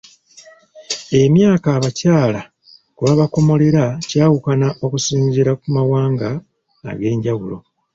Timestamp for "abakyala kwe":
1.77-3.03